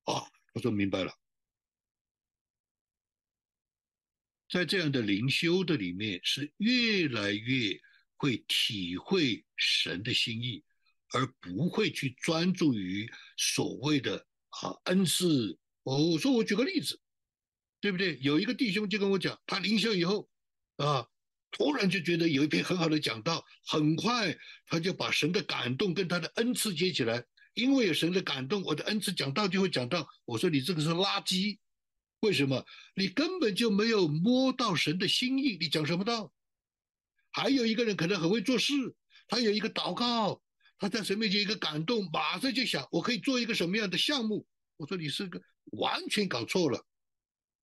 [0.04, 1.12] 啊，我说明白了，
[4.48, 7.76] 在这样的灵修的里面，是越来越
[8.16, 10.62] 会体会神的心意，
[11.14, 15.58] 而不会去专注于所谓的啊恩赐。
[15.82, 17.00] 我说我举个例子，
[17.80, 18.16] 对不对？
[18.20, 20.30] 有一个弟兄就跟我讲，他灵修以后
[20.76, 21.08] 啊。
[21.56, 27.24] 突然就觉得有一篇很好的讲道，很快他就把神的感动跟他的恩赐接起来。
[27.54, 30.06] 因为有神的感动，我的恩赐讲道就会讲到。
[30.26, 31.56] 我说你这个是垃圾，
[32.20, 32.62] 为什么？
[32.94, 36.30] 你根本就没有摸到神的心意，你讲什么道？
[37.30, 38.74] 还有一个人可能很会做事，
[39.26, 40.42] 他有一个祷告，
[40.78, 44.46] 他在神面前一个感动，马上就想我可以做一个什么样的项目。
[44.76, 45.40] 我说你是个
[45.72, 46.86] 完全搞错了。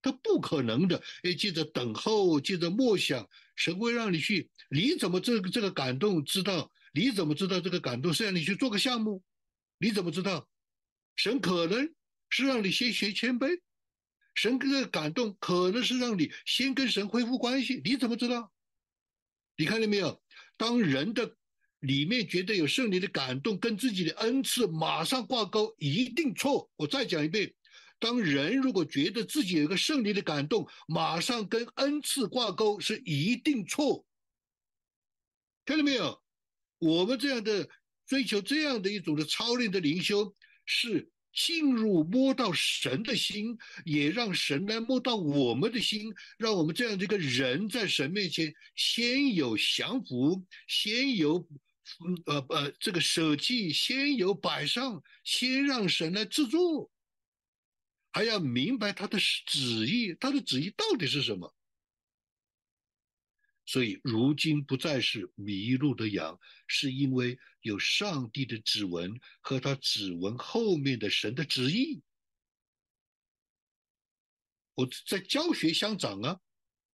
[0.02, 4.50] 他不可能的，哎，接着等候，接着默想，神会让你去。
[4.70, 6.72] 你怎么这个这个感动知道？
[6.94, 9.24] 你怎么知道这个感动是让你去做个项目？
[9.80, 10.48] 你怎么知道？
[11.16, 11.94] 神可能
[12.30, 13.60] 是让你先学谦卑，
[14.36, 17.82] 神这个感动可能是让你先跟神恢复关系。
[17.84, 18.52] 你怎么知道？
[19.56, 20.22] 你看见没有？
[20.58, 21.36] 当人的
[21.80, 26.72] 里面觉得有圣灵的感动，跟自己的恩赐马上挂钩，一定错。
[26.76, 27.54] 我再讲一遍。
[28.00, 34.06] 当人如果觉得自己有一个胜利的感动，马上跟恩赐挂钩，是一定错。
[35.66, 36.22] 看到没有？
[36.80, 37.70] 我们这样的
[38.06, 51.48] 追求，这样的一种的操练的灵修，是进入摸到神的心，也让神来摸到我们的心，让我们这样的一个人在神面前先有降服，先有
[52.26, 56.92] 呃呃这个舍弃，先有摆上，先让神来制作。
[58.14, 61.54] 还要明白他的旨意，他的旨意到底是什么？
[63.66, 72.02] 所以如今不再是迷路的羊，是因为有上帝的指纹和他指纹后面的神的旨意。
[74.76, 76.40] 我在教学相长啊，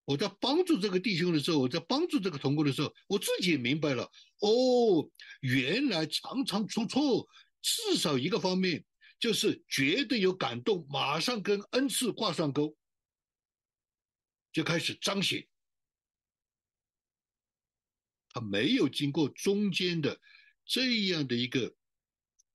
[0.04, 4.04] 我在帮助这个弟兄的时候，我在帮助这个同工的时候，我自己也明白了。
[4.40, 7.26] 哦，原来常常出错，
[7.62, 8.84] 至少一个方面。
[9.18, 12.76] 就是觉得有感动，马上跟恩赐挂上钩，
[14.52, 15.48] 就开始彰显。
[18.28, 20.20] 他没有经过中间的
[20.64, 21.74] 这样的一个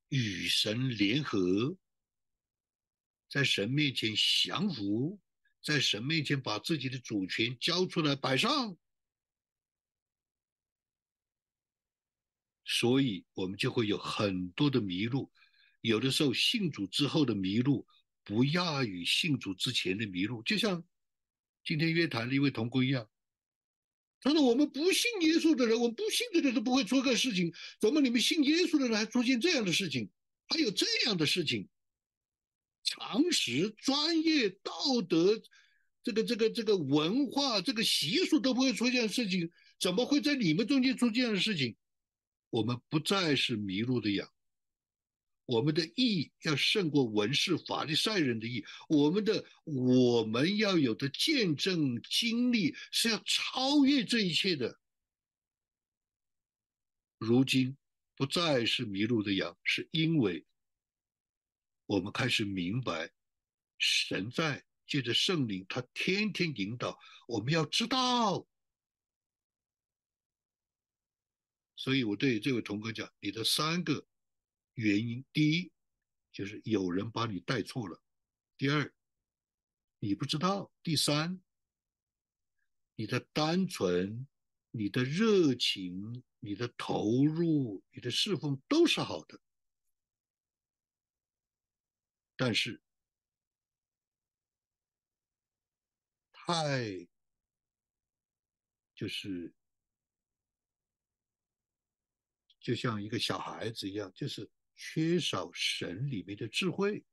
[0.09, 1.75] 与神联合，
[3.27, 5.19] 在神面前降服，
[5.61, 8.77] 在神面前把自己的主权交出来摆上，
[12.63, 15.29] 所以我们就会有很多的迷路。
[15.83, 17.85] 有的时候信主之后的迷路
[18.23, 20.81] 不亚于信主之前的迷路，就像
[21.65, 23.09] 今天约谈的一位同工一样。
[24.21, 30.09] 他说：“我们不信耶稣的人，我们不信的人都不会出个事情，怎么你们信耶稣的人还出现这样的事情？
[30.47, 31.67] 还有这样的事情？
[32.85, 34.71] 常识、专业、道
[35.09, 35.41] 德，
[36.01, 41.75] 这个、这个、这个文化、这个习俗都不会出现事情，怎么会在你们中间出这样的事情？
[42.49, 44.25] 我们不再是迷路的羊。”
[45.45, 54.79] 我们的义要胜过文士法利赛人的义，我们的我们要有的见证经历是要超越这一切的。
[57.17, 57.77] 如今
[58.15, 60.45] 不再是迷路的羊，是因为
[61.85, 63.11] 我们开始明白，
[63.77, 68.47] 神在借着圣灵，他天天引导我们要知道。
[71.75, 74.07] 所以我对这位同哥讲，你的三个。
[74.73, 75.71] 原因第一
[76.31, 78.01] 就是有人把你带错了，
[78.57, 78.93] 第二
[79.99, 81.41] 你不知道，第三
[82.95, 84.27] 你的单纯、
[84.71, 89.39] 你的热情、你的投入、你的侍奉都是好的，
[92.35, 92.81] 但是
[96.31, 97.07] 太
[98.95, 99.53] 就是
[102.59, 104.49] 就像一个小孩子一样，就是。
[104.75, 107.03] 缺少神里面的智慧，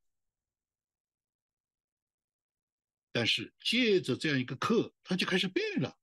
[3.11, 5.97] 但是借着这样一个课，他就开始变了。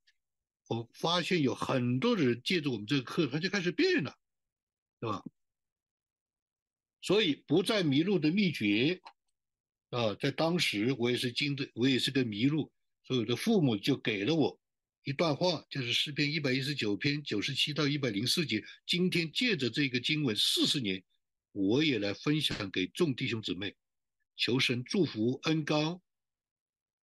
[0.69, 4.19] 我发现有很多人借着我们这个课，他就开始变了，
[5.01, 5.25] 对吧？
[7.01, 9.01] 所以不再迷路的秘诀
[9.91, 12.71] 啊，在当时我也是经的，我也是个迷路，
[13.05, 14.61] 所以我的父母就给了我
[15.05, 18.63] 一段话，就是诗篇一百一十九篇九十七到一百零四节。
[18.87, 21.03] 今天借着这个经文四十年。
[21.59, 23.75] 我也来分享给众弟兄姊妹，
[24.37, 26.01] 求神祝福恩高，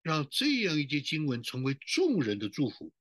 [0.03, 2.93] 让这样一节经文成为众人的祝福。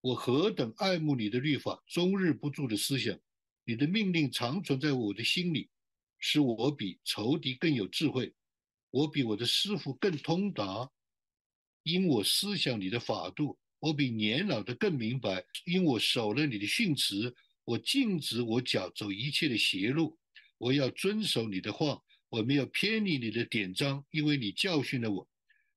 [0.00, 3.16] 我何等爱慕你的律法，终日不住的思想，
[3.64, 5.70] 你的命令常存在我的心里，
[6.18, 8.34] 使我比仇敌更有智慧，
[8.90, 10.90] 我比我的师傅更通达，
[11.84, 17.32] 因我思想你的法度，我比年老的更明白，因我守了你的训词，
[17.62, 20.18] 我禁止我脚走一切的邪路。
[20.60, 25.26] 我要遵守你的话，我没有偏离你的典章，因为你教训了我。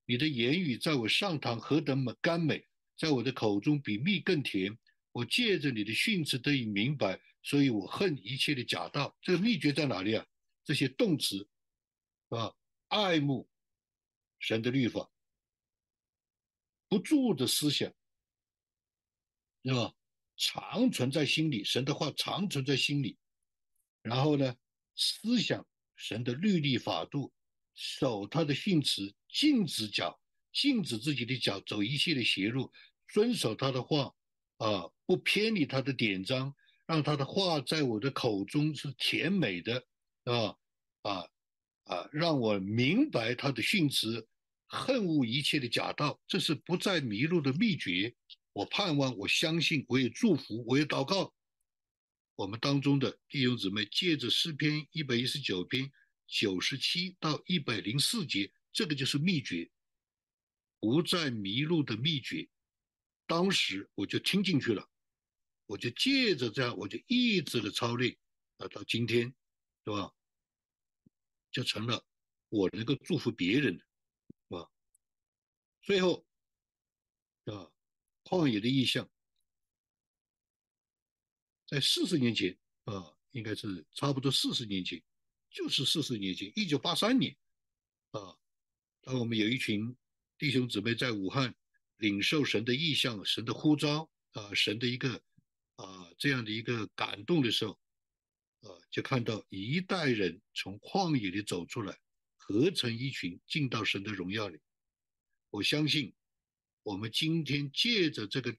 [0.05, 2.67] 你的言语在我上堂何等美甘美，
[2.97, 4.77] 在我的口中比蜜更甜。
[5.13, 9.17] 我借着你的训斥得以明白，所以我恨一切的假道。
[9.21, 10.25] 这个秘诀在哪里啊？
[10.65, 11.47] 这些动词，
[12.27, 12.53] 啊，
[12.89, 13.49] 爱慕
[14.39, 15.09] 神的律法，
[16.89, 17.89] 不住的思想，
[19.63, 19.95] 是吧？
[20.35, 23.17] 常存在心里，神的话常存在心里，
[24.01, 24.53] 然后呢？
[24.95, 25.65] 思想
[25.95, 27.31] 神的律例法度，
[27.73, 30.19] 守他的训词，禁止脚，
[30.51, 32.71] 禁止自己的脚走一切的邪路，
[33.07, 34.13] 遵守他的话，
[34.57, 39.85] 啊，不偏离他的典章，让他的话在我的口中是甜美的，
[40.25, 40.55] 啊
[41.01, 41.27] 啊
[41.85, 44.27] 啊，让我明白他的训词，
[44.67, 48.13] 恨恶一切的假道，这是不再迷路的秘诀。
[48.53, 51.33] 我盼望，我相信，我也祝福，我也祷告。
[52.35, 55.91] 我们当中的弟兄姊妹，借着诗篇一百一十九篇
[56.25, 59.69] 九十七到一百零四节，这个就是秘诀，
[60.79, 62.49] 不再迷路的秘诀。
[63.27, 64.89] 当时我就听进去了，
[65.67, 68.17] 我就借着这样，我就一直的操练，
[68.57, 69.33] 啊，到今天，
[69.85, 70.11] 是吧？
[71.51, 72.03] 就成了
[72.49, 73.85] 我能够祝福别人的，
[74.49, 74.71] 是吧？
[75.83, 76.25] 最后，
[77.45, 77.71] 啊，
[78.23, 79.07] 旷野的意象。
[81.73, 85.01] 在四十年前啊，应该是差不多四十年前，
[85.49, 87.35] 就是四十年前，一九八三年
[88.11, 88.37] 啊，
[89.01, 89.97] 当我们有一群
[90.37, 91.51] 弟兄姊妹在武汉
[91.97, 95.19] 领受神的意象、神的呼召啊、神的一个
[95.77, 97.71] 啊这样的一个感动的时候
[98.59, 101.97] 啊，就看到一代人从旷野里走出来，
[102.37, 104.59] 合成一群进到神的荣耀里。
[105.49, 106.13] 我相信
[106.83, 108.55] 我们今天借着这个。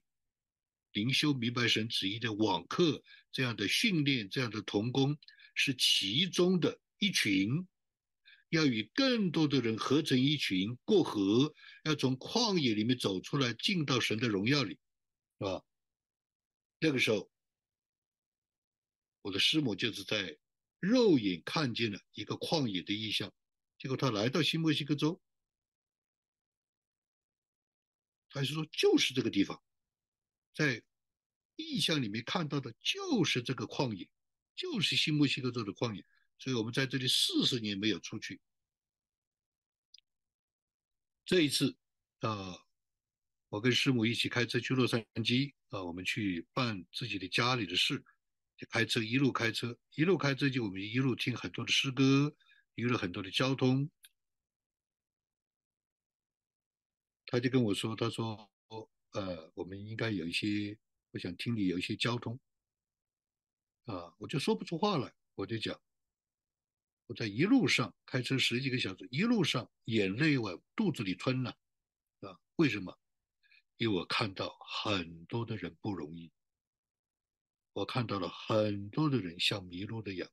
[0.95, 5.17] 灵修明白神旨意的网课，这样的训练，这样的童工，
[5.53, 7.67] 是其中的一群。
[8.49, 14.79] 要与更多的人合成一群，过河，要从旷野里面走出来，进到神的荣耀里，
[15.39, 15.61] 是吧？
[16.79, 17.29] 那个时候，
[19.21, 20.37] 我的师母就是在
[20.79, 23.33] 肉眼看见了一个旷野的意象，
[23.77, 25.21] 结果他来到新墨西哥州，
[28.29, 29.61] 他是说就是这个地方。
[30.55, 30.81] 在
[31.57, 34.09] 意象里面看到的就是这个旷野，
[34.55, 36.03] 就是新墨西哥州的旷野，
[36.39, 38.39] 所以我们在这里四十年没有出去。
[41.25, 41.75] 这一次
[42.21, 42.57] 啊，
[43.49, 48.01] 我跟师母一起开车去洛杉矶啊，我们去办自己的家里的事，
[48.55, 52.33] 就开车一路开车，一路开车就我们一路听很多的诗歌，
[52.75, 53.89] 一路很多的交通。
[57.25, 58.54] 他就跟我说，他说。
[59.15, 60.77] 呃，我们应该有一些，
[61.11, 62.37] 我想听你有一些交通，
[63.85, 65.79] 啊，我就说不出话来，我就讲，
[67.07, 71.57] 我在一路上开车十几个小时，一路上眼泪往肚子里吞了，
[72.19, 72.99] 啊，为什么？
[73.77, 76.29] 因为我看到很多的人不容易，
[77.71, 80.29] 我看到了很多的人像迷路的羊，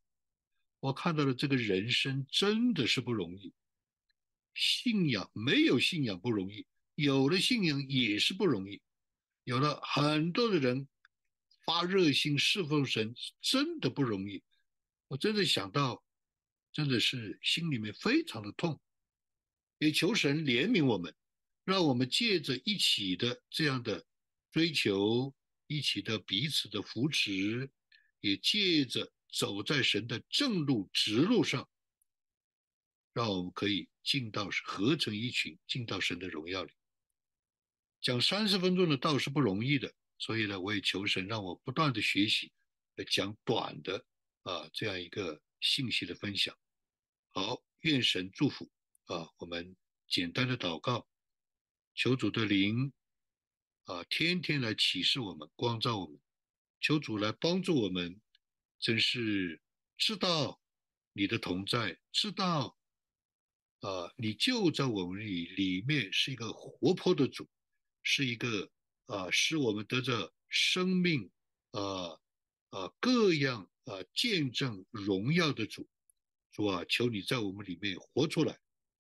[0.80, 3.54] 我看到了这个人生真的是不容易。
[4.54, 8.80] 信仰没有信仰不容易，有了信仰也是不容易。
[9.45, 10.86] 有了很多的人
[11.64, 14.43] 发热心侍奉神，真的不容易。
[15.09, 16.05] 我真的想到，
[16.72, 18.80] 真的是心里面非常的痛，
[19.78, 21.14] 也求神怜悯我们，
[21.64, 24.05] 让我们借着一起的这样的
[24.51, 25.34] 追求，
[25.66, 27.70] 一起的彼此的扶持，
[28.20, 31.68] 也借着走在神的正路直路上，
[33.12, 33.88] 让我们可以。
[34.05, 36.72] 进到合成一群，进到神的荣耀里。
[38.03, 42.53] 讲三十分钟的道是不容易的，所以呢，我也求神让我不断的学习，
[42.96, 44.05] 来讲短的
[44.42, 46.53] 啊这样一个信息的分享。
[47.30, 48.68] 好，愿神祝福
[49.05, 49.30] 啊！
[49.38, 49.76] 我们
[50.09, 51.07] 简单的祷告，
[51.94, 52.92] 求主的灵
[53.84, 56.20] 啊，天天来启示我们，光照我们，
[56.80, 58.20] 求主来帮助我们，
[58.80, 59.62] 真是
[59.96, 60.61] 知道
[61.12, 62.76] 你的同在，知道。
[63.80, 67.48] 啊，你就在我们里里面是一个活泼的主，
[68.03, 68.70] 是一个
[69.07, 71.30] 啊，使我们得着生命
[71.70, 72.18] 啊
[72.70, 75.88] 啊各样啊见证荣耀的主，
[76.50, 78.55] 主啊，求你在我们里面活出来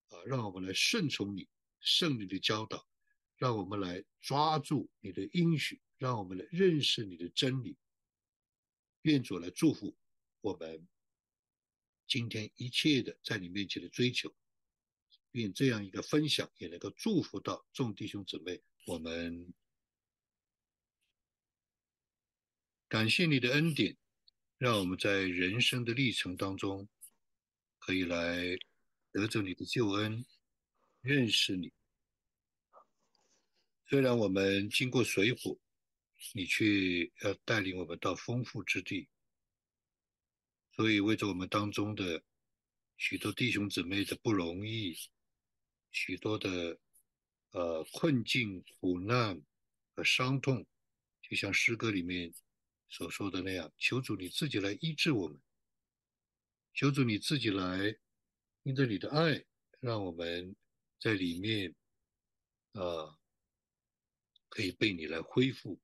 [0.08, 1.48] 啊，让我们来顺从你
[1.80, 2.86] 圣灵的教导，
[3.36, 7.76] 让我们来抓住你的应许，让我们来认识你的真理。
[9.02, 9.96] 愿主来祝福
[10.40, 10.86] 我们
[12.06, 14.32] 今天一切的在你面前的追求。
[15.32, 18.62] 愿这样一个分享也能够祝福到众弟兄姊妹。
[18.84, 19.54] 我们
[22.88, 23.96] 感谢你的恩典，
[24.58, 26.88] 让我们在人生的历程当中
[27.78, 28.58] 可以来
[29.12, 30.26] 得着你的救恩，
[31.00, 31.72] 认识你。
[33.88, 35.56] 虽然我们经过水火，
[36.34, 39.08] 你却要带领我们到丰富之地。
[40.72, 42.24] 所以为着我们当中的
[42.96, 44.96] 许多弟兄姊妹的不容易。
[45.90, 46.80] 许多的
[47.52, 49.40] 呃困境、苦难
[49.94, 50.66] 和伤痛，
[51.22, 52.34] 就像诗歌里面
[52.88, 55.40] 所说的那样，求主你自己来医治我们，
[56.74, 57.98] 求主你自己来，
[58.64, 59.44] 因着你的爱，
[59.80, 60.54] 让我们
[61.00, 61.74] 在里面
[62.72, 63.18] 啊
[64.48, 65.80] 可以被你来恢复。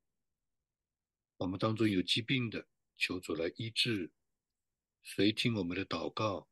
[1.37, 2.67] 我们当中有疾病的，
[2.97, 4.11] 求主来医治，
[5.03, 6.49] 谁听我们的祷告？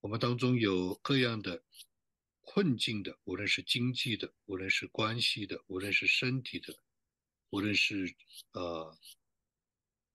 [0.00, 1.64] 我们当中有各样的
[2.46, 6.78] 困境的，无论是经济的，无论是关系的，无论是身体的，
[7.50, 8.14] 无论是
[8.52, 8.96] 呃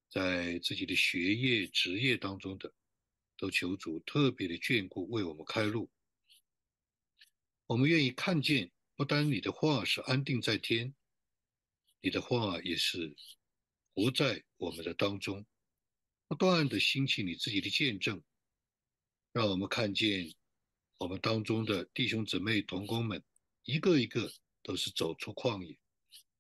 [0.10, 2.74] 在自己的学业、职业当中的，
[3.38, 5.92] 都求主特别的眷顾，为我们开路。
[7.68, 10.96] 我们愿意看见，不单你的话是安定在天，
[12.02, 13.14] 你的话也是
[13.94, 15.46] 活在我们的当中，
[16.28, 18.24] 不断的兴起你自己的见证。
[19.34, 20.34] 让我们看见
[21.02, 23.24] 我们当中的弟兄姊妹同工们，
[23.64, 24.32] 一个一个
[24.62, 25.76] 都是走出旷野，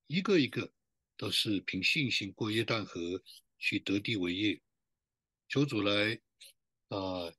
[0.05, 0.71] 一个一个
[1.17, 3.19] 都是凭信心过约旦河
[3.57, 4.61] 去得地为业。
[5.49, 6.13] 求主来
[6.89, 7.33] 啊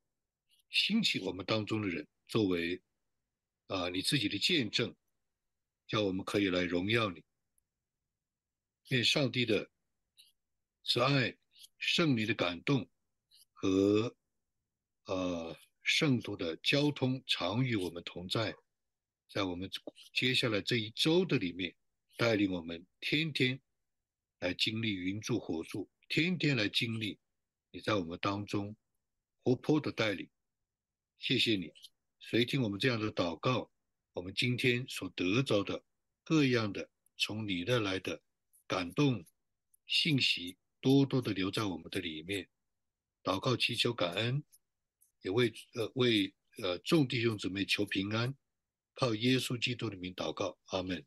[0.69, 2.83] 兴起我们当中的人，作为
[3.69, 4.93] 啊你自己的见证，
[5.87, 7.23] 叫我们可以来荣耀你。
[8.89, 9.71] 愿上帝的
[10.83, 11.39] 慈爱、
[11.79, 12.91] 圣灵的感动
[13.53, 14.17] 和。
[15.07, 18.55] 呃，圣徒的交通常与我们同在，
[19.29, 19.71] 在我们
[20.15, 21.75] 接下来这一周的里面，
[22.17, 23.61] 带领我们天天
[24.39, 27.19] 来经历云柱火柱，天天来经历
[27.71, 28.77] 你在我们当中
[29.43, 30.31] 活泼的带领。
[31.19, 31.73] 谢谢你，
[32.21, 33.71] 谁听我们这样的祷告，
[34.13, 35.85] 我们今天所得着的
[36.23, 38.23] 各样的从你那来的
[38.67, 39.25] 感动
[39.87, 42.49] 信息，多多的留在我们的里面。
[43.25, 44.45] 祷告祈求感恩。
[45.23, 48.35] 也为呃为呃众弟兄姊妹求平安，
[48.95, 51.05] 靠耶稣基督的名祷告，阿门。